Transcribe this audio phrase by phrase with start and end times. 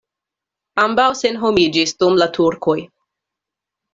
[0.83, 2.77] Ambaŭ senhomiĝis dum la turkoj.